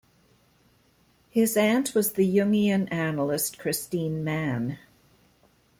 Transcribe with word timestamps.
His 1.29 1.55
aunt 1.55 1.93
was 1.93 2.13
the 2.13 2.27
Jungian 2.27 2.91
analyst 2.91 3.59
Kristine 3.59 4.23
Mann. 4.23 4.79